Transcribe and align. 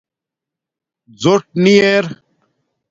زݸٹ 1.21 1.43
نی 1.63 1.75
ار 1.85 2.05